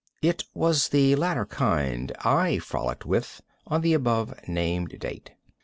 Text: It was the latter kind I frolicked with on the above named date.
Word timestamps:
It 0.23 0.45
was 0.55 0.89
the 0.89 1.15
latter 1.15 1.45
kind 1.45 2.11
I 2.21 2.57
frolicked 2.57 3.05
with 3.05 3.41
on 3.67 3.81
the 3.81 3.93
above 3.93 4.33
named 4.47 4.97
date. 4.99 5.33